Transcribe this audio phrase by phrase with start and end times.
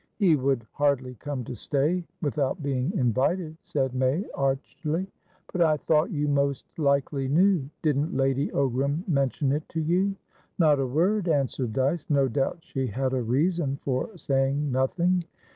[0.15, 5.05] "He would hardly come to stay without being invited," said May, archly.
[5.51, 7.69] "But I thought you most likely knew.
[7.83, 10.15] Didn't Lady Ogram mention it to you?"
[10.57, 12.09] "Not a word," answered Dyce.
[12.09, 15.23] "No doubt she had a reason for saying nothing.